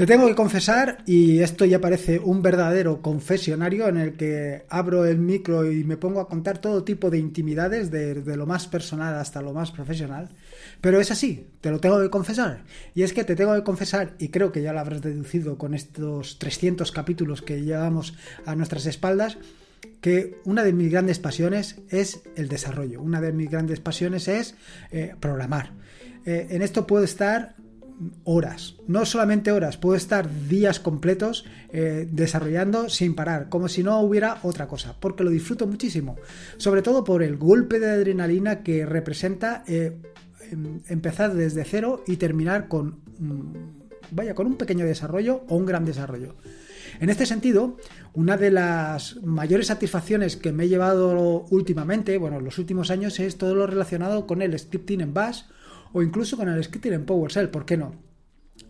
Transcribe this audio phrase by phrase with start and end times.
[0.00, 5.04] Te tengo que confesar, y esto ya parece un verdadero confesionario en el que abro
[5.04, 9.16] el micro y me pongo a contar todo tipo de intimidades, desde lo más personal
[9.16, 10.30] hasta lo más profesional,
[10.80, 12.64] pero es así, te lo tengo que confesar.
[12.94, 15.74] Y es que te tengo que confesar, y creo que ya lo habrás deducido con
[15.74, 18.14] estos 300 capítulos que llevamos
[18.46, 19.36] a nuestras espaldas,
[20.00, 24.54] que una de mis grandes pasiones es el desarrollo, una de mis grandes pasiones es
[24.92, 25.72] eh, programar.
[26.24, 27.54] Eh, en esto puedo estar
[28.24, 34.00] horas, no solamente horas, puedo estar días completos eh, desarrollando sin parar, como si no
[34.00, 36.16] hubiera otra cosa, porque lo disfruto muchísimo,
[36.56, 39.98] sobre todo por el golpe de adrenalina que representa eh,
[40.50, 43.52] em, empezar desde cero y terminar con, mm,
[44.12, 46.36] vaya, con un pequeño desarrollo o un gran desarrollo.
[47.00, 47.76] En este sentido,
[48.14, 53.38] una de las mayores satisfacciones que me he llevado últimamente, bueno, los últimos años, es
[53.38, 55.42] todo lo relacionado con el scripting en Bash
[55.92, 57.94] o incluso con el scripting en PowerShell, ¿por qué no?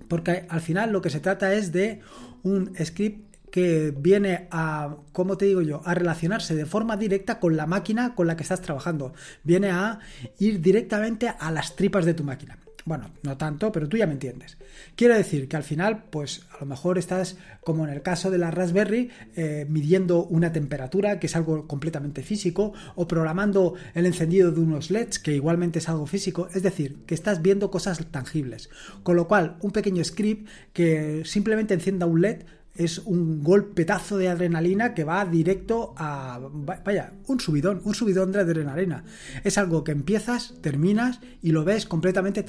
[0.08, 2.00] Porque al final lo que se trata es de
[2.42, 7.56] un script que viene a, ¿cómo te digo yo?, a relacionarse de forma directa con
[7.56, 9.12] la máquina con la que estás trabajando.
[9.42, 9.98] Viene a
[10.38, 12.58] ir directamente a las tripas de tu máquina.
[12.84, 14.56] Bueno, no tanto, pero tú ya me entiendes.
[14.96, 18.38] Quiero decir que al final, pues a lo mejor estás, como en el caso de
[18.38, 24.50] la Raspberry, eh, midiendo una temperatura, que es algo completamente físico, o programando el encendido
[24.50, 26.48] de unos LEDs, que igualmente es algo físico.
[26.54, 28.70] Es decir, que estás viendo cosas tangibles.
[29.02, 32.44] Con lo cual, un pequeño script que simplemente encienda un LED
[32.80, 36.40] es un golpetazo de adrenalina que va directo a,
[36.84, 39.04] vaya, un subidón, un subidón de adrenalina.
[39.44, 42.42] Es algo que empiezas, terminas y lo ves completamente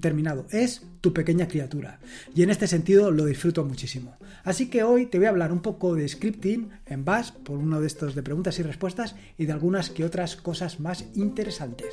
[0.00, 0.46] terminado.
[0.50, 1.98] Es tu pequeña criatura.
[2.34, 4.16] Y en este sentido lo disfruto muchísimo.
[4.44, 7.80] Así que hoy te voy a hablar un poco de scripting en Bash por uno
[7.80, 11.92] de estos de preguntas y respuestas y de algunas que otras cosas más interesantes.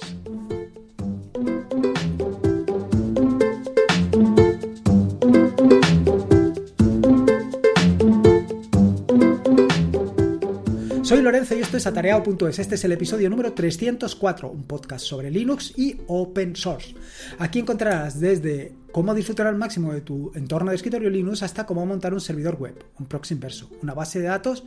[11.11, 12.59] Soy Lorenzo y esto es atareado.es.
[12.59, 16.95] Este es el episodio número 304, un podcast sobre Linux y Open Source.
[17.37, 21.85] Aquí encontrarás desde cómo disfrutar al máximo de tu entorno de escritorio Linux hasta cómo
[21.85, 24.63] montar un servidor web, un proxy inverso, una base de datos,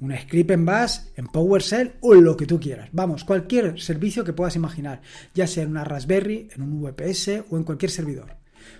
[0.00, 2.88] un script en Bash, en PowerShell o lo que tú quieras.
[2.92, 5.02] Vamos, cualquier servicio que puedas imaginar,
[5.34, 8.34] ya sea en una Raspberry, en un VPS o en cualquier servidor.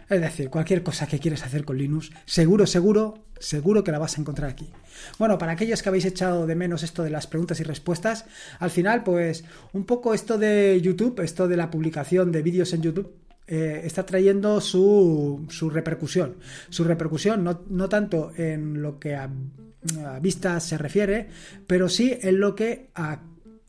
[0.09, 4.17] Es decir, cualquier cosa que quieras hacer con Linux, seguro, seguro, seguro que la vas
[4.17, 4.69] a encontrar aquí.
[5.19, 8.25] Bueno, para aquellos que habéis echado de menos esto de las preguntas y respuestas,
[8.59, 12.83] al final, pues un poco esto de YouTube, esto de la publicación de vídeos en
[12.83, 13.13] YouTube,
[13.47, 16.37] eh, está trayendo su, su, repercusión.
[16.69, 19.31] Su repercusión no, no tanto en lo que a,
[20.05, 21.29] a vista se refiere,
[21.67, 23.21] pero sí en lo que a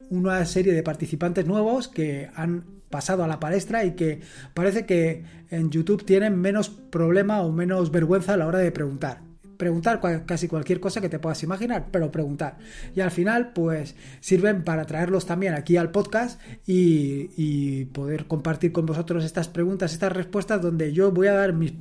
[0.09, 4.21] una serie de participantes nuevos que han pasado a la palestra y que
[4.53, 9.26] parece que en YouTube tienen menos problema o menos vergüenza a la hora de preguntar.
[9.57, 12.57] Preguntar casi cualquier cosa que te puedas imaginar, pero preguntar.
[12.95, 18.71] Y al final, pues sirven para traerlos también aquí al podcast y, y poder compartir
[18.71, 21.73] con vosotros estas preguntas, estas respuestas, donde yo voy a dar mis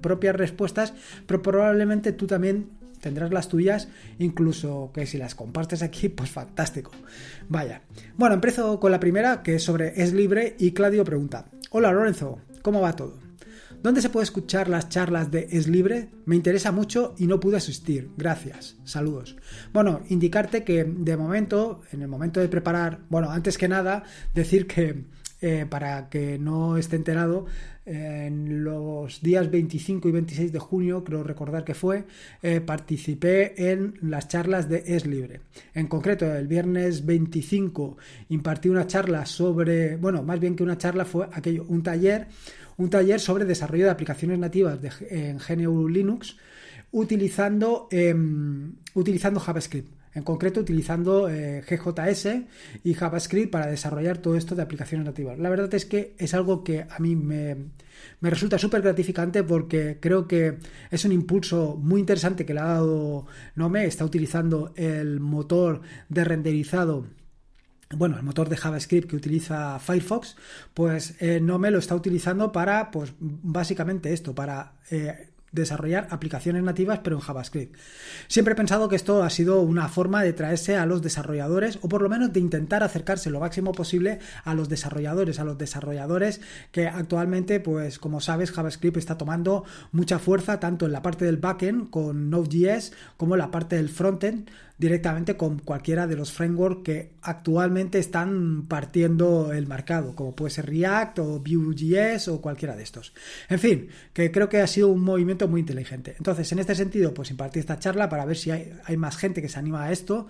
[0.00, 0.94] propias respuestas,
[1.26, 3.88] pero probablemente tú también tendrás las tuyas,
[4.18, 6.92] incluso que si las compartes aquí, pues fantástico.
[7.48, 7.82] Vaya.
[8.16, 12.38] Bueno, empiezo con la primera, que es sobre Es Libre, y Claudio pregunta, Hola Lorenzo,
[12.62, 13.21] ¿cómo va todo?
[13.82, 16.08] ¿Dónde se puede escuchar las charlas de Es Libre?
[16.24, 18.10] Me interesa mucho y no pude asistir.
[18.16, 18.76] Gracias.
[18.84, 19.36] Saludos.
[19.72, 24.04] Bueno, indicarte que de momento, en el momento de preparar, bueno, antes que nada,
[24.34, 25.06] decir que
[25.40, 27.46] eh, para que no esté enterado,
[27.84, 32.04] en los días 25 y 26 de junio, creo recordar que fue,
[32.42, 35.40] eh, participé en las charlas de Es Libre.
[35.74, 37.96] En concreto, el viernes 25
[38.28, 42.28] impartí una charla sobre, bueno, más bien que una charla fue aquello, un taller,
[42.76, 44.78] un taller sobre desarrollo de aplicaciones nativas
[45.10, 46.36] en GNU Linux
[46.90, 52.44] utilizando, em, utilizando JavaScript en concreto utilizando eh, GJS
[52.84, 55.38] y JavaScript para desarrollar todo esto de aplicaciones nativas.
[55.38, 57.56] La verdad es que es algo que a mí me,
[58.20, 60.58] resulta súper gratificante porque creo que
[60.90, 66.24] es un impulso muy interesante que le ha dado Nome, está utilizando el motor de
[66.24, 67.06] renderizado
[67.96, 70.36] bueno, el motor de JavaScript que utiliza Firefox,
[70.74, 77.00] pues eh, Nome lo está utilizando para, pues básicamente esto, para eh, desarrollar aplicaciones nativas
[77.04, 77.76] pero en JavaScript.
[78.26, 81.88] Siempre he pensado que esto ha sido una forma de traerse a los desarrolladores o
[81.88, 86.40] por lo menos de intentar acercarse lo máximo posible a los desarrolladores, a los desarrolladores
[86.72, 91.36] que actualmente pues como sabes JavaScript está tomando mucha fuerza tanto en la parte del
[91.36, 94.48] backend con Node.js como en la parte del frontend
[94.82, 100.66] directamente con cualquiera de los frameworks que actualmente están partiendo el mercado, como puede ser
[100.66, 103.14] React o Vue.js o cualquiera de estos.
[103.48, 106.16] En fin, que creo que ha sido un movimiento muy inteligente.
[106.18, 109.48] Entonces, en este sentido, pues impartí esta charla para ver si hay, más gente que
[109.48, 110.26] se anima a esto.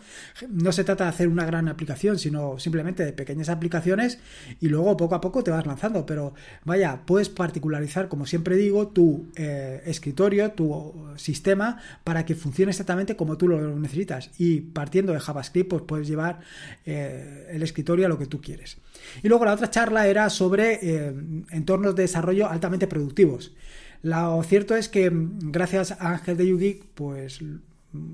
[0.50, 4.18] No se trata de hacer una gran aplicación, sino simplemente de pequeñas aplicaciones
[4.60, 6.04] y luego poco a poco te vas lanzando.
[6.04, 6.34] Pero
[6.64, 13.16] vaya, puedes particularizar, como siempre digo, tu eh, escritorio, tu sistema, para que funcione exactamente
[13.16, 14.30] como tú lo necesitas.
[14.44, 16.40] Y partiendo de JavaScript, pues puedes llevar
[16.84, 18.76] eh, el escritorio a lo que tú quieres.
[19.22, 21.14] Y luego la otra charla era sobre eh,
[21.52, 23.54] entornos de desarrollo altamente productivos.
[24.02, 27.38] Lo cierto es que gracias a Ángel de YouGeek, pues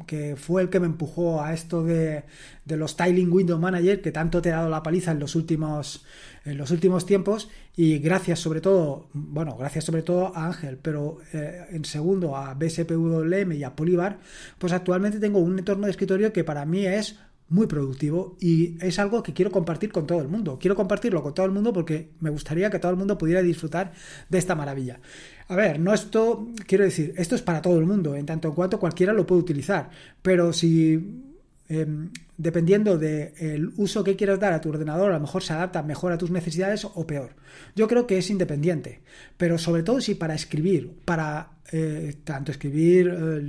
[0.07, 2.25] que fue el que me empujó a esto de,
[2.67, 6.05] los Styling Window Manager, que tanto te ha dado la paliza en los últimos,
[6.45, 11.19] en los últimos tiempos, y gracias sobre todo, bueno, gracias sobre todo a Ángel, pero
[11.33, 14.19] eh, en segundo a BSPWM y a Polybar,
[14.59, 17.19] pues actualmente tengo un entorno de escritorio que para mí es
[17.49, 20.59] muy productivo y es algo que quiero compartir con todo el mundo.
[20.61, 23.93] Quiero compartirlo con todo el mundo porque me gustaría que todo el mundo pudiera disfrutar
[24.29, 25.01] de esta maravilla.
[25.49, 28.55] A ver, no esto, quiero decir, esto es para todo el mundo, en tanto en
[28.55, 29.91] cuanto cualquiera lo puede utilizar,
[30.21, 31.23] pero si
[31.69, 35.83] em, dependiendo del uso que quieras dar a tu ordenador, a lo mejor se adapta
[35.83, 37.35] mejor a tus necesidades o peor.
[37.75, 39.03] Yo creo que es independiente,
[39.37, 43.41] pero sobre todo si para escribir, para eh, tanto escribir eh,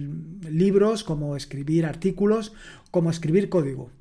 [0.49, 2.51] libros como escribir artículos,
[2.89, 3.91] como escribir código.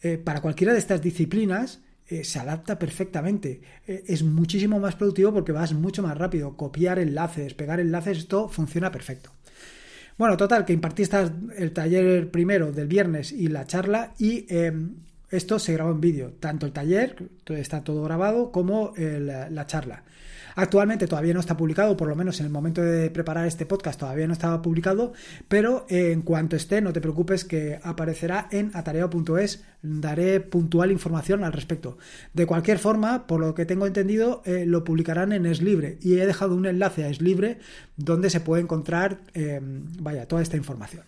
[0.00, 1.80] Eh, para cualquiera de estas disciplinas,
[2.24, 3.62] se adapta perfectamente.
[3.86, 6.58] Es muchísimo más productivo porque vas mucho más rápido.
[6.58, 9.30] Copiar enlaces, pegar enlaces, esto funciona perfecto.
[10.22, 11.16] Bueno, total, que impartiste
[11.56, 14.94] el taller primero del viernes y la charla y em,
[15.32, 16.34] esto se grabó en vídeo.
[16.38, 17.16] Tanto el taller,
[17.48, 20.04] está todo grabado, como la charla.
[20.54, 23.98] Actualmente todavía no está publicado, por lo menos en el momento de preparar este podcast
[23.98, 25.12] todavía no estaba publicado,
[25.48, 31.52] pero en cuanto esté, no te preocupes que aparecerá en atareo.es, daré puntual información al
[31.52, 31.98] respecto.
[32.32, 36.18] De cualquier forma, por lo que tengo entendido, eh, lo publicarán en Es Libre y
[36.18, 37.58] he dejado un enlace a Es Libre
[37.96, 41.04] donde se puede encontrar, eh, vaya, toda esta información.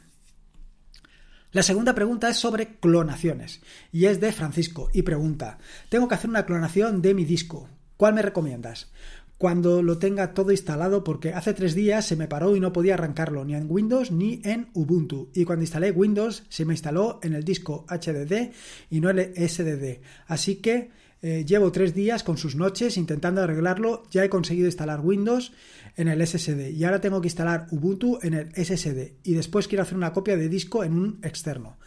[1.54, 3.60] La segunda pregunta es sobre clonaciones
[3.92, 5.58] y es de Francisco y pregunta,
[5.88, 8.90] tengo que hacer una clonación de mi disco, ¿cuál me recomiendas?
[9.38, 12.94] Cuando lo tenga todo instalado porque hace tres días se me paró y no podía
[12.94, 15.30] arrancarlo ni en Windows ni en Ubuntu.
[15.34, 18.52] Y cuando instalé Windows se me instaló en el disco HDD
[18.90, 20.90] y no el SDD así que
[21.26, 24.02] eh, llevo tres días con sus noches intentando arreglarlo.
[24.10, 25.52] Ya he conseguido instalar Windows
[25.96, 29.84] en el SSD y ahora tengo que instalar Ubuntu en el SSD y después quiero
[29.84, 31.78] hacer una copia de disco en un externo.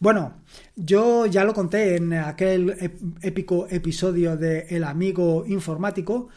[0.00, 0.42] Bueno,
[0.76, 2.74] yo ya lo conté en aquel
[3.20, 6.30] épico episodio de El amigo informático,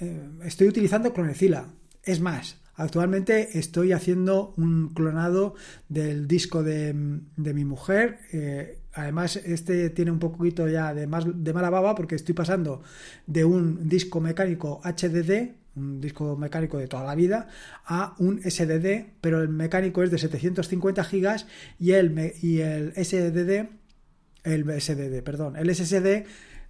[0.00, 1.68] eh, estoy utilizando Clonecila.
[2.02, 5.54] Es más, actualmente estoy haciendo un clonado
[5.88, 8.18] del disco de, mi mujer.
[8.32, 12.82] Eh, además, este tiene un poquito ya de, más, de mala baba porque estoy pasando
[13.26, 17.48] de un disco mecánico HDD, un disco mecánico de toda la vida,
[17.84, 21.46] a un SDD, pero el mecánico es de 750 gigas
[21.78, 23.68] y el, y el SDD,
[24.44, 26.24] el SDD, perdón, el SSD,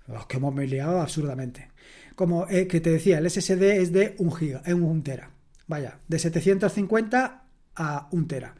[0.08, 1.75] oh, que hemos me liado absurdamente
[2.16, 5.30] como eh, que te decía, el SSD es de 1 giga, en 1 tera.
[5.68, 7.45] Vaya, de 750
[7.76, 8.54] a 1 tera.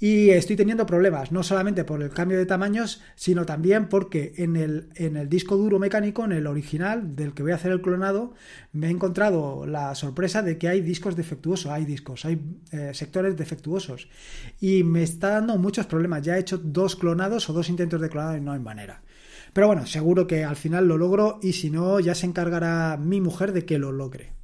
[0.00, 4.56] Y estoy teniendo problemas, no solamente por el cambio de tamaños, sino también porque en
[4.56, 7.82] el, en el disco duro mecánico, en el original del que voy a hacer el
[7.82, 8.34] clonado,
[8.72, 12.40] me he encontrado la sorpresa de que hay discos defectuosos, hay discos, hay
[12.72, 14.08] eh, sectores defectuosos.
[14.60, 16.22] Y me está dando muchos problemas.
[16.22, 19.02] Ya he hecho dos clonados o dos intentos de clonado y no hay manera.
[19.52, 23.20] Pero bueno, seguro que al final lo logro y si no, ya se encargará mi
[23.20, 24.41] mujer de que lo logre.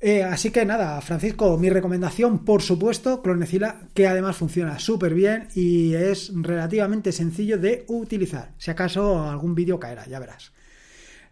[0.00, 5.48] Eh, así que nada, Francisco, mi recomendación, por supuesto, Clonecila, que además funciona súper bien
[5.54, 8.52] y es relativamente sencillo de utilizar.
[8.58, 10.52] Si acaso algún vídeo caerá, ya verás.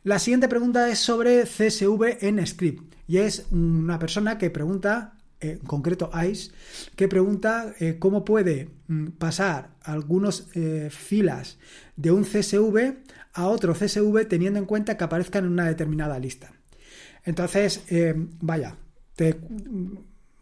[0.03, 5.59] La siguiente pregunta es sobre CSV en script y es una persona que pregunta en
[5.59, 6.51] concreto ICE,
[6.97, 11.59] que pregunta eh, cómo puede mm, pasar algunas eh, filas
[11.97, 12.97] de un CSV
[13.33, 16.56] a otro CSV teniendo en cuenta que aparezcan en una determinada lista.
[17.27, 18.75] Entonces, eh, vaya,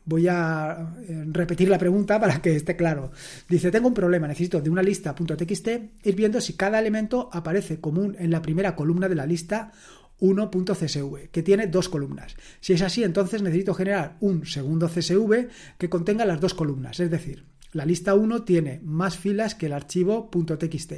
[0.04, 0.94] voy a
[1.32, 3.10] repetir la pregunta para que esté claro.
[3.48, 5.68] Dice, tengo un problema, necesito de una lista .txt
[6.04, 9.72] ir viendo si cada elemento aparece común en la primera columna de la lista
[10.20, 12.36] 1.csv, que tiene dos columnas.
[12.60, 15.48] Si es así, entonces necesito generar un segundo CSV
[15.78, 19.72] que contenga las dos columnas, es decir, la lista 1 tiene más filas que el
[19.72, 20.92] archivo .txt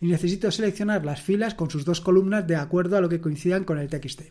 [0.00, 3.64] y necesito seleccionar las filas con sus dos columnas de acuerdo a lo que coincidan
[3.64, 4.22] con el txt.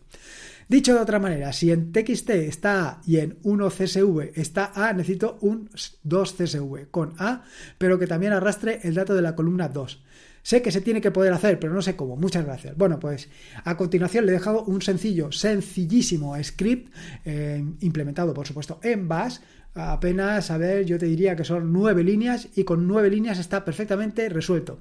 [0.68, 5.38] Dicho de otra manera, si en TXT está A y en 1CSV está A, necesito
[5.42, 5.68] un
[6.06, 7.42] 2CSV con A,
[7.78, 10.02] pero que también arrastre el dato de la columna 2.
[10.42, 12.16] Sé que se tiene que poder hacer, pero no sé cómo.
[12.16, 12.76] Muchas gracias.
[12.76, 13.30] Bueno, pues
[13.64, 16.94] a continuación le he dejado un sencillo, sencillísimo script
[17.24, 19.38] eh, implementado, por supuesto, en Bash.
[19.74, 23.64] Apenas, a ver, yo te diría que son nueve líneas y con nueve líneas está
[23.64, 24.80] perfectamente resuelto.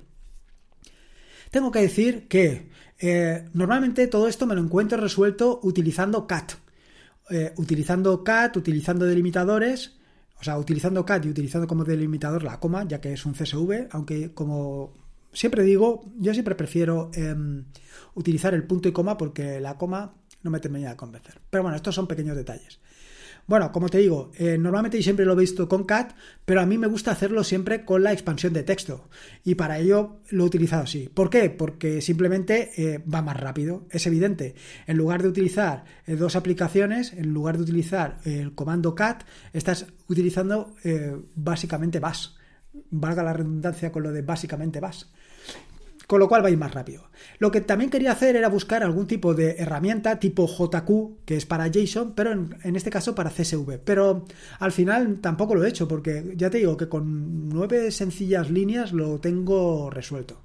[1.54, 2.68] Tengo que decir que
[2.98, 6.54] eh, normalmente todo esto me lo encuentro resuelto utilizando CAT.
[7.30, 10.00] Eh, utilizando CAT, utilizando delimitadores,
[10.40, 13.90] o sea, utilizando CAT y utilizando como delimitador la coma, ya que es un CSV,
[13.92, 14.96] aunque como
[15.32, 17.66] siempre digo, yo siempre prefiero em,
[18.16, 21.40] utilizar el punto y coma porque la coma no me termina de convencer.
[21.52, 22.80] Pero bueno, estos son pequeños detalles.
[23.46, 26.14] Bueno, como te digo, eh, normalmente siempre lo he visto con CAT,
[26.46, 29.10] pero a mí me gusta hacerlo siempre con la expansión de texto.
[29.44, 31.10] Y para ello lo he utilizado así.
[31.14, 31.50] ¿Por qué?
[31.50, 33.86] Porque simplemente eh, va más rápido.
[33.90, 34.56] Es evidente.
[34.88, 39.88] En lugar de utilizar eh, dos aplicaciones, en lugar de utilizar el comando CAT, estás
[40.08, 40.76] utilizando
[41.36, 42.30] básicamente Bash.
[42.90, 45.04] Valga la redundancia con lo de básicamente Bash
[46.08, 47.10] con lo cual va a ir más rápido.
[47.40, 51.46] Lo que también quería hacer era buscar algún tipo de herramienta tipo JQ, que es
[51.46, 53.80] para JSON, pero en, este caso para CSV.
[53.84, 54.26] Pero
[54.60, 58.94] al final tampoco lo he hecho, porque ya te digo que con nueve sencillas líneas
[58.94, 60.42] lo tengo resuelto.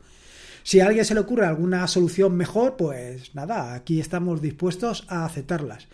[0.62, 5.25] Si a alguien se le ocurre alguna solución mejor, pues nada, aquí estamos dispuestos a
[5.25, 5.88] aceptarlas.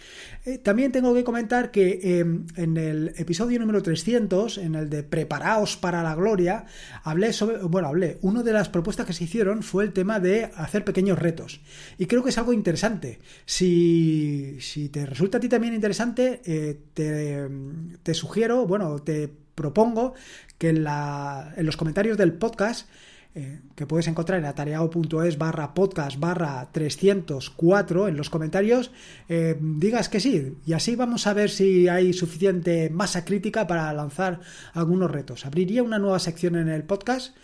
[0.44, 5.02] Eh, también tengo que comentar que em, en el episodio número 300, en el de
[5.02, 6.66] Preparaos para la Gloria,
[7.02, 10.50] hablé sobre, bueno, hablé, una de las propuestas que se hicieron fue el tema de
[10.56, 11.60] hacer pequeños retos.
[11.98, 13.20] Y creo que es algo interesante.
[13.46, 14.58] Si,
[14.92, 17.48] te resulta a ti también interesante, eh, te,
[18.02, 20.14] te sugiero, bueno, te propongo
[20.58, 22.88] que en, la, en los comentarios del podcast
[23.36, 28.92] eh, que puedes encontrar en atareado.es barra podcast barra 304 en los comentarios,
[29.28, 30.56] eh, digas que sí.
[30.64, 34.40] Y así vamos a ver si hay suficiente masa crítica para lanzar
[34.72, 35.46] algunos retos.
[35.46, 37.34] Abriría una nueva sección en el podcast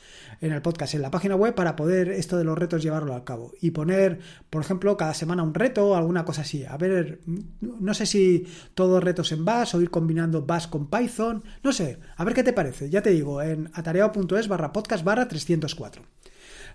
[0.40, 3.25] en el podcast, en la página web, para poder esto de los retos llevarlo a
[3.25, 3.52] cabo.
[3.61, 6.64] Y poner, por ejemplo, cada semana un reto o alguna cosa así.
[6.64, 7.20] A ver,
[7.61, 11.44] no sé si todos retos en Bash o ir combinando Bash con Python.
[11.62, 12.90] No sé, a ver qué te parece.
[12.90, 16.02] Ya te digo, en atareado.es barra podcast barra 304.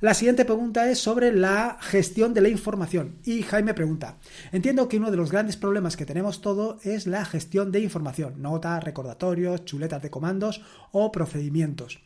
[0.01, 3.15] La siguiente pregunta es sobre la gestión de la información.
[3.23, 4.17] Y Jaime pregunta,
[4.51, 8.41] entiendo que uno de los grandes problemas que tenemos todo es la gestión de información,
[8.41, 12.01] notas, recordatorios, chuletas de comandos o procedimientos.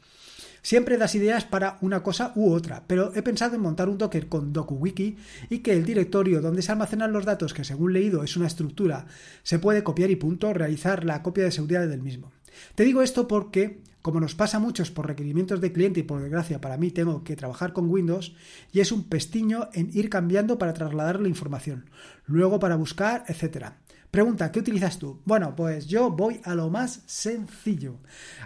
[0.61, 4.27] Siempre das ideas para una cosa u otra, pero he pensado en montar un Docker
[4.27, 5.17] con DokuWiki
[5.49, 9.05] y que el directorio donde se almacenan los datos, que según leído es una estructura,
[9.43, 12.31] se puede copiar y punto, realizar la copia de seguridad del mismo.
[12.75, 16.21] Te digo esto porque, como nos pasa a muchos por requerimientos de cliente y por
[16.21, 18.35] desgracia para mí tengo que trabajar con Windows,
[18.71, 21.89] y es un pestiño en ir cambiando para trasladar la información,
[22.25, 23.77] luego para buscar, etcétera.
[24.11, 25.19] Pregunta, ¿qué utilizas tú?
[25.25, 27.97] Bueno, pues yo voy a lo más sencillo.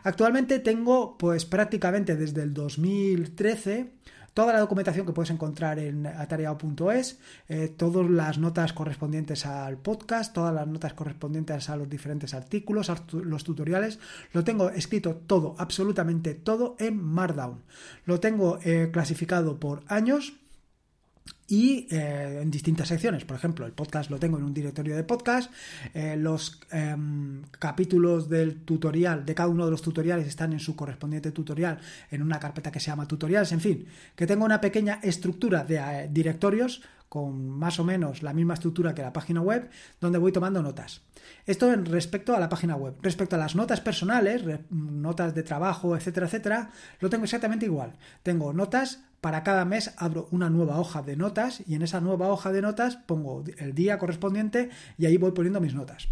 [0.04, 3.92] Actualmente tengo pues prácticamente desde el 2013
[4.34, 10.34] toda la documentación que puedes encontrar en atareado.es, eh, todas las notas correspondientes al podcast,
[10.34, 14.00] todas las notas correspondientes a los diferentes artículos, a los tutoriales,
[14.34, 17.62] lo tengo escrito todo, absolutamente todo en Markdown.
[18.06, 20.34] Lo tengo eh, clasificado por años,
[21.54, 23.26] y eh, en distintas secciones.
[23.26, 25.52] Por ejemplo, el podcast lo tengo en un directorio de podcast,
[25.94, 30.76] eh, los em, capítulos del tutorial, de cada uno de los tutoriales están en su
[30.76, 31.78] correspondiente tutorial
[32.10, 35.76] en una carpeta que se llama tutoriales, en fin, que tengo una pequeña estructura de
[35.76, 36.82] eh, directorios
[37.14, 39.70] con más o menos la misma estructura que la página web,
[40.02, 41.04] donde voy tomando notas.
[41.46, 42.96] Esto en respecto a la página web.
[43.04, 44.42] Respecto a las notas personales,
[44.72, 47.94] notas de trabajo, etcétera, etcétera, lo tengo exactamente igual.
[48.24, 52.30] Tengo notas para cada mes abro una nueva hoja de notas y en esa nueva
[52.30, 56.08] hoja de notas pongo el día correspondiente y ahí voy poniendo mis notas.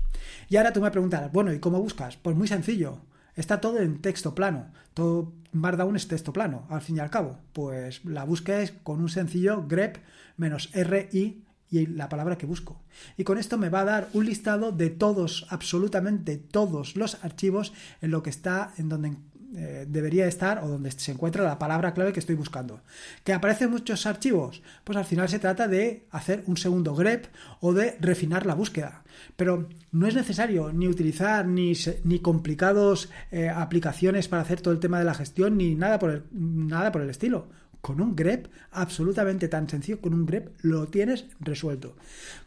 [0.50, 2.18] Y ahora tú me preguntarás, bueno, ¿y cómo buscas?
[2.18, 3.00] Pues muy sencillo.
[3.36, 4.72] Está todo en texto plano.
[4.94, 7.40] Todo Markdown es texto plano, al fin y al cabo.
[7.54, 9.98] Pues la búsqueda es con un sencillo grep
[10.38, 12.82] menos ri y la palabra que busco.
[13.18, 17.74] Y con esto me va a dar un listado de todos, absolutamente todos los archivos
[18.02, 19.16] en lo que está, en donde
[19.56, 22.82] eh, debería estar o donde se encuentra la palabra clave que estoy buscando.
[23.24, 24.62] ¿Que aparecen muchos archivos?
[24.84, 27.28] Pues al final se trata de hacer un segundo grep
[27.60, 29.04] o de refinar la búsqueda.
[29.36, 34.80] Pero no es necesario ni utilizar ni, ni complicados eh, aplicaciones para hacer todo el
[34.80, 37.50] tema de la gestión ni nada por el, nada por el estilo
[37.82, 41.96] con un grep absolutamente tan sencillo, con un grep lo tienes resuelto.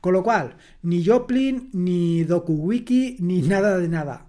[0.00, 4.26] Con lo cual, ni Joplin, ni DokuWiki, ni nada de nada.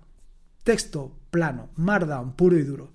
[0.63, 2.93] Texto plano, Markdown, puro y duro.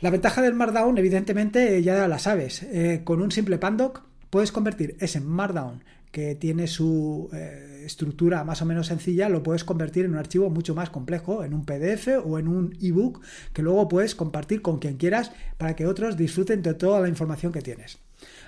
[0.00, 2.62] La ventaja del Markdown, evidentemente, ya la sabes.
[2.62, 8.62] Eh, con un simple pandoc puedes convertir ese Markdown que tiene su eh, estructura más
[8.62, 12.08] o menos sencilla, lo puedes convertir en un archivo mucho más complejo, en un PDF
[12.24, 13.20] o en un ebook
[13.52, 17.52] que luego puedes compartir con quien quieras para que otros disfruten de toda la información
[17.52, 17.98] que tienes.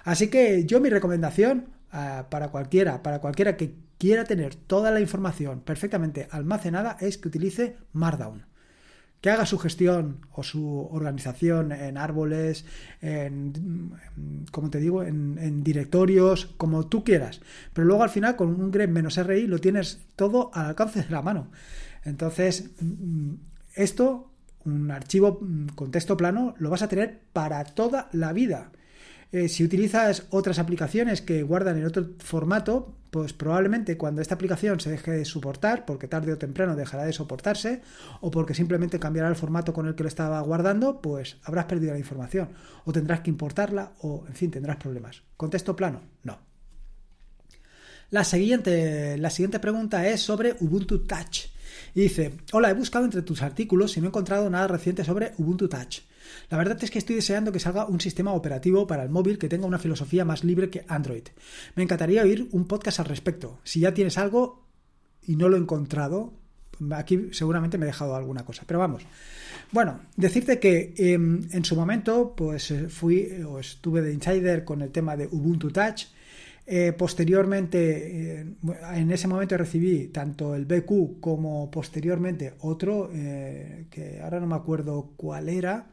[0.04, 5.00] Así que yo mi recomendación eh, para cualquiera, para cualquiera que quiera tener toda la
[5.00, 8.55] información perfectamente almacenada es que utilice Markdown
[9.20, 12.64] que haga su gestión o su organización en árboles,
[13.00, 13.92] en,
[14.50, 17.40] como te digo, en, directorios, como tú quieras.
[17.72, 21.10] Pero luego al final con un grep menos RI lo tienes todo al alcance de
[21.10, 21.50] la mano.
[22.04, 23.34] Entonces, mm,
[23.74, 24.30] esto,
[24.64, 28.70] un archivo mm, con texto plano, lo vas a tener para toda la vida.
[29.32, 34.80] Eh, si utilizas otras aplicaciones que guardan en otro formato, pues probablemente cuando esta aplicación
[34.80, 37.82] se deje de soportar, porque tarde o temprano dejará de soportarse,
[38.20, 41.92] o porque simplemente cambiará el formato con el que lo estaba guardando, pues habrás perdido
[41.92, 42.50] la información,
[42.84, 45.22] o tendrás que importarla, o en fin, tendrás problemas.
[45.36, 46.02] ¿Contexto plano?
[46.22, 46.38] No.
[48.10, 51.46] La siguiente, la siguiente pregunta es sobre Ubuntu Touch.
[51.94, 55.32] Y dice, hola, he buscado entre tus artículos y no he encontrado nada reciente sobre
[55.38, 56.00] Ubuntu Touch.
[56.50, 59.48] La verdad es que estoy deseando que salga un sistema operativo para el móvil que
[59.48, 61.24] tenga una filosofía más libre que Android.
[61.74, 63.58] Me encantaría oír un podcast al respecto.
[63.64, 64.66] Si ya tienes algo
[65.22, 66.34] y no lo he encontrado,
[66.92, 68.64] aquí seguramente me he dejado alguna cosa.
[68.66, 69.02] Pero vamos.
[69.72, 74.82] Bueno, decirte que em, en su momento, pues eh, fui o estuve de insider con
[74.82, 76.04] el tema de Ubuntu Touch.
[76.68, 78.46] Eh, posteriormente, eh,
[78.94, 85.12] en ese momento recibí tanto el BQ como posteriormente otro, que ahora no me acuerdo
[85.16, 85.86] cuál era,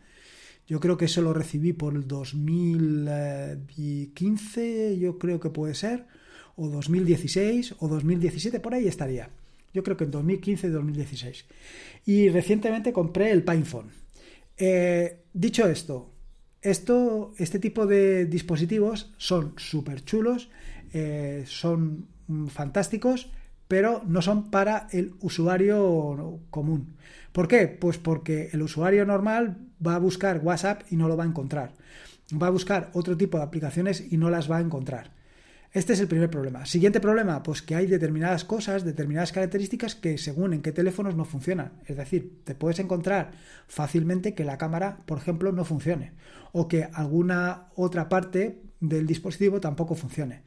[0.74, 6.08] yo creo que eso lo recibí por el 2015, yo creo que puede ser,
[6.56, 9.30] o 2016 o 2017, por ahí estaría.
[9.72, 11.46] Yo creo que en 2015 y 2016.
[12.08, 13.92] Y recientemente compré el PinePhone.
[14.58, 16.10] Eh, dicho esto,
[16.63, 20.50] esto, este tipo de dispositivos son súper chulos,
[20.92, 22.08] eh, son
[22.48, 23.30] fantásticos,
[23.74, 26.96] pero no son para el usuario común.
[27.32, 27.68] ¿Por qué?
[27.68, 31.74] Pues porque el usuario normal va a buscar WhatsApp y no lo va a encontrar.
[32.32, 35.10] Va a buscar otro tipo de aplicaciones y no las va a encontrar.
[35.72, 36.68] Este es el primer problema.
[36.68, 41.25] Siguiente problema, pues que hay determinadas cosas, determinadas características que según en qué teléfonos no
[41.25, 41.72] funcionan.
[41.88, 43.31] Es decir, te puedes encontrar
[43.66, 46.12] fácilmente que la cámara, por ejemplo, no funcione
[46.51, 50.44] o que alguna otra parte del dispositivo tampoco funcione.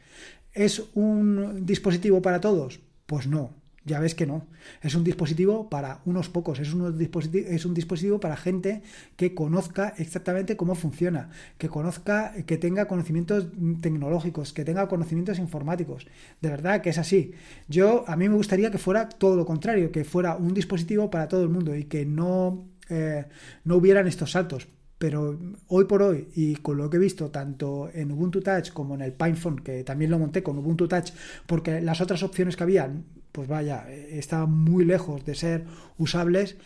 [0.52, 2.85] ¿Es un dispositivo para todos?
[3.06, 3.54] Pues no,
[3.86, 4.46] ya ves que no.
[4.82, 8.82] Es un dispositivo para unos pocos, es un, dispositivo, es un dispositivo para gente
[9.16, 13.46] que conozca exactamente cómo funciona, que conozca, que tenga conocimientos
[13.80, 16.08] tecnológicos, que tenga conocimientos informáticos.
[16.40, 17.32] De verdad que es así.
[17.68, 21.28] Yo, a mí me gustaría que fuera todo lo contrario, que fuera un dispositivo para
[21.28, 23.26] todo el mundo y que no, eh,
[23.64, 24.66] no hubieran estos saltos
[24.98, 28.94] pero hoy por hoy y con lo que he visto tanto en Ubuntu Touch como
[28.94, 31.10] en el PinePhone, que también lo monté con Ubuntu Touch,
[31.46, 32.90] porque las otras opciones que había,
[33.32, 35.64] pues vaya, estaban muy lejos de ser
[35.98, 36.56] usables,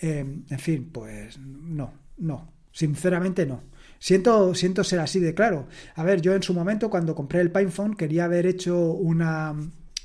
[0.00, 3.62] eh, en fin, pues no, no, sinceramente no.
[3.98, 5.68] Siento, siento ser así de claro.
[5.94, 9.54] A ver, yo en su momento cuando compré el PinePhone quería haber hecho una,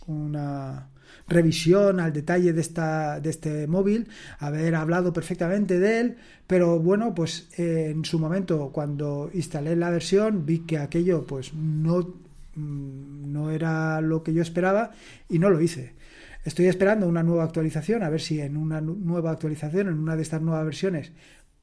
[0.08, 0.91] una
[1.32, 4.08] revisión al detalle de, esta, de este móvil,
[4.40, 10.46] haber hablado perfectamente de él, pero bueno, pues en su momento cuando instalé la versión
[10.46, 12.16] vi que aquello pues no,
[12.56, 14.92] mm, no era lo que yo esperaba
[15.30, 15.96] y no lo hice.
[16.44, 20.24] Estoy esperando una nueva actualización, a ver si en una nueva actualización, en una de
[20.24, 21.12] estas nuevas versiones,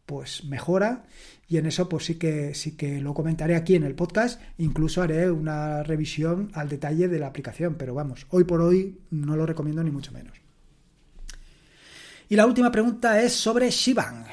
[0.06, 1.04] pues mejora
[1.48, 5.00] y en eso pues sí que sí que lo comentaré aquí en el podcast, incluso
[5.00, 9.46] haré una revisión al detalle de la aplicación, pero vamos, hoy por hoy no lo
[9.46, 10.36] recomiendo ni mucho menos.
[12.28, 14.26] Y la última pregunta es sobre Shibang.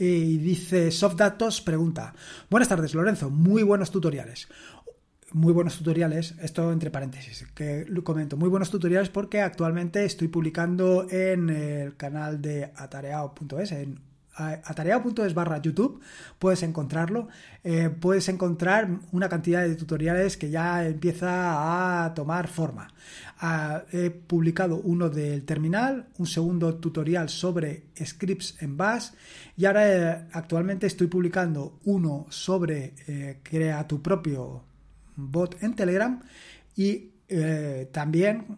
[0.00, 2.14] Y dice Softdatos pregunta,
[2.50, 4.48] buenas tardes Lorenzo, muy buenos tutoriales.
[5.32, 10.28] Muy buenos tutoriales, esto entre paréntesis, que lo comento, muy buenos tutoriales porque actualmente estoy
[10.28, 13.74] publicando en el canal de atareao.es,
[14.38, 16.00] atareado.es barra YouTube,
[16.38, 17.28] puedes encontrarlo.
[17.64, 22.88] Eh, puedes encontrar una cantidad de tutoriales que ya empieza a tomar forma.
[23.40, 29.10] Ah, he publicado uno del terminal, un segundo tutorial sobre scripts en Bash
[29.56, 34.64] y ahora eh, actualmente estoy publicando uno sobre eh, crea tu propio
[35.16, 36.20] bot en Telegram
[36.76, 37.10] y
[37.92, 38.56] también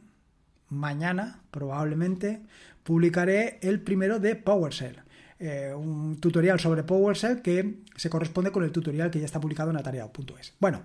[0.69, 2.41] mañana probablemente
[2.85, 5.03] publicaré el primero de PowerShell.
[5.43, 9.71] Eh, un tutorial sobre PowerShell que se corresponde con el tutorial que ya está publicado
[9.71, 10.53] en atareado.es.
[10.61, 10.83] Bueno,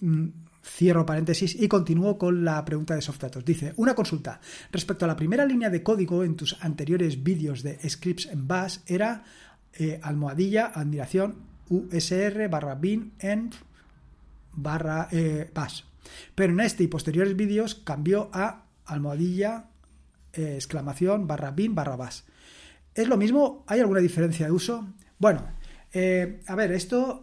[0.00, 0.28] mm,
[0.62, 3.44] cierro paréntesis y continúo con la pregunta de Softdatos.
[3.44, 4.40] Dice, una consulta.
[4.70, 8.78] Respecto a la primera línea de código en tus anteriores vídeos de scripts en Bash
[8.86, 9.24] era
[9.72, 11.34] eh, almohadilla, admiración,
[11.68, 13.50] usr barra bin en
[14.52, 15.82] barra eh, bash.
[16.36, 19.70] Pero en este y posteriores vídeos cambió a almohadilla
[20.32, 22.20] eh, exclamación barra bin barra bash.
[22.94, 23.64] ¿Es lo mismo?
[23.66, 24.86] ¿Hay alguna diferencia de uso?
[25.18, 25.46] Bueno,
[25.92, 27.22] eh, a ver, esto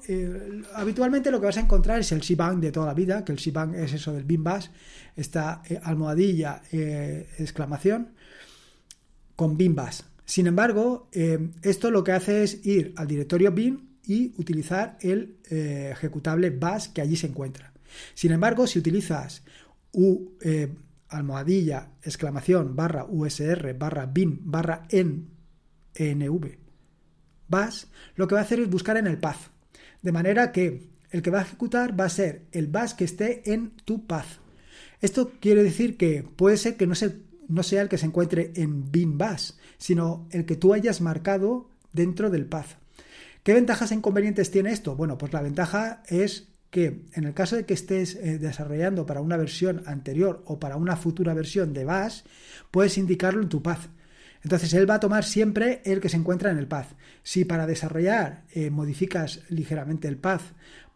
[0.73, 3.38] habitualmente lo que vas a encontrar es el Shibang de toda la vida, que el
[3.38, 4.67] Shibang es eso del bin bash,
[5.15, 8.13] esta almohadilla exclamación
[9.36, 10.01] con bin bash.
[10.25, 11.10] Sin embargo,
[11.62, 16.88] esto lo que hace es ir al directorio bin y utilizar el eh, ejecutable bash
[16.88, 17.71] que allí se encuentra.
[18.13, 19.43] Sin embargo, si utilizas
[19.91, 20.73] u, eh,
[21.10, 25.29] almohadilla, exclamación, barra usr, barra bin, barra en,
[25.95, 26.58] env,
[27.47, 29.51] bash, lo que va a hacer es buscar en el path.
[30.01, 33.54] De manera que el que va a ejecutar va a ser el bash que esté
[33.54, 34.39] en tu path.
[35.01, 39.17] Esto quiere decir que puede ser que no sea, el que se encuentre en bin
[39.17, 42.77] bash, sino el que tú hayas marcado dentro del path.
[43.43, 44.95] ¿Qué ventajas e inconvenientes tiene esto?
[44.95, 49.21] Bueno, pues la ventaja es que en el caso de que estés eh, desarrollando para
[49.21, 52.21] una versión anterior o para una futura versión de Bash,
[52.71, 53.89] puedes indicarlo en tu path.
[54.43, 56.93] Entonces él va a tomar siempre el que se encuentra en el path.
[57.23, 60.41] Si para desarrollar eh, modificas ligeramente el path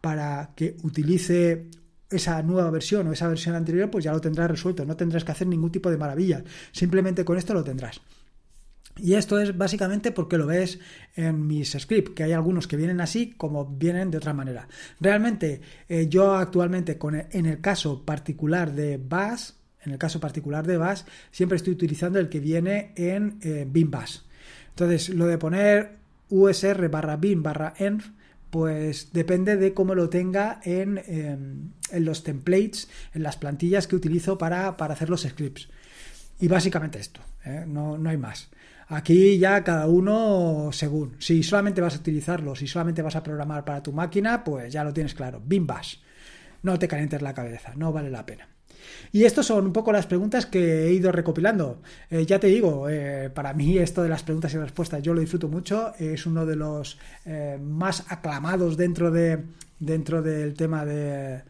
[0.00, 1.66] para que utilice
[2.10, 4.84] esa nueva versión o esa versión anterior, pues ya lo tendrás resuelto.
[4.84, 6.42] No tendrás que hacer ningún tipo de maravilla.
[6.72, 8.00] Simplemente con esto lo tendrás.
[8.98, 10.78] Y esto es básicamente porque lo ves
[11.14, 14.68] en mis scripts, que hay algunos que vienen así como vienen de otra manera.
[15.00, 19.50] Realmente eh, yo actualmente con en el caso particular de Bash,
[19.86, 24.18] en el caso particular de Bash, siempre estoy utilizando el que viene en eh, bash.
[24.70, 28.02] Entonces, lo de poner usr barra bin barra env,
[28.50, 33.96] pues depende de cómo lo tenga en, em, en los templates, en las plantillas que
[33.96, 35.68] utilizo para, para hacer los scripts.
[36.38, 37.64] Y básicamente esto, ¿eh?
[37.66, 38.50] no, no hay más.
[38.88, 41.16] Aquí ya cada uno según.
[41.18, 44.84] Si solamente vas a utilizarlo, si solamente vas a programar para tu máquina, pues ya
[44.84, 45.42] lo tienes claro.
[45.44, 45.96] Bim bash.
[46.62, 48.48] No te calientes la cabeza, no vale la pena.
[49.12, 51.80] Y estas son un poco las preguntas que he ido recopilando.
[52.10, 55.20] Eh, ya te digo, eh, para mí esto de las preguntas y respuestas yo lo
[55.20, 55.92] disfruto mucho.
[55.98, 59.42] Es uno de los eh, más aclamados dentro, de,
[59.78, 61.42] dentro del tema de,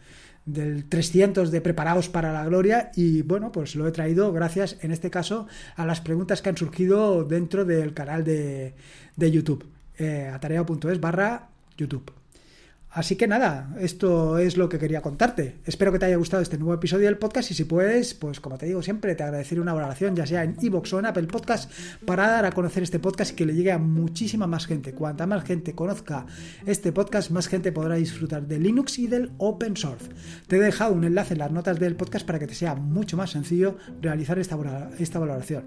[0.44, 4.92] del 300 de Preparados para la Gloria y bueno, pues lo he traído gracias en
[4.92, 5.46] este caso
[5.77, 8.75] a las preguntas que han surgido dentro del canal de,
[9.16, 9.66] de YouTube,
[10.33, 12.12] atareado.es barra YouTube.
[12.96, 15.56] Así que nada, esto es lo que quería contarte.
[15.66, 18.56] Espero que te haya gustado este nuevo episodio del podcast y si puedes, pues como
[18.56, 21.70] te digo siempre, te agradeceré una valoración, ya sea en iVoox o en Apple Podcast,
[22.06, 24.94] para dar a conocer este podcast y que le llegue a muchísima más gente.
[24.94, 26.24] Cuanta más gente conozca
[26.64, 30.09] este podcast, más gente podrá disfrutar de Linux y del open source.
[30.46, 33.18] Te he dejado un enlace en las notas del podcast para que te sea mucho
[33.18, 35.64] más sencillo realizar esta, valoración.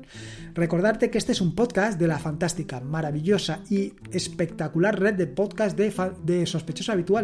[0.55, 5.77] Recordarte que este es un podcast de la fantástica, maravillosa y espectacular red de podcast
[5.77, 7.18] de, de sospechosos habituales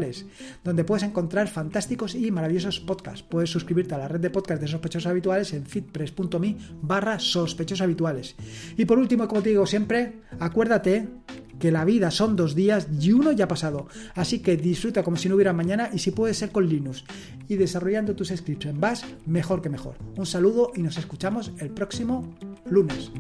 [0.64, 3.24] donde puedes encontrar fantásticos y maravillosos podcasts.
[3.24, 8.36] Puedes suscribirte a la red de podcasts de sospechosos habituales en fitpress.me barra sospechosos habituales.
[8.78, 11.08] Y por último, como te digo siempre, acuérdate
[11.60, 13.88] que la vida son dos días y uno ya ha pasado.
[14.14, 17.04] Así que disfruta como si no hubiera mañana y si puedes ser con Linux.
[17.48, 19.96] Y desarrollando tus scripts en Bash, mejor que mejor.
[20.18, 22.36] Un saludo y nos escuchamos el próximo
[22.70, 23.12] lunes.